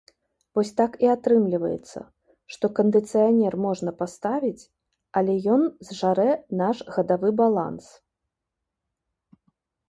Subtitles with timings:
[0.57, 1.99] Вось так і атрымліваецца,
[2.53, 4.63] што кандыцыянер можна паставіць,
[5.21, 6.27] але ён зжарэ
[6.63, 7.85] наш гадавы баланс.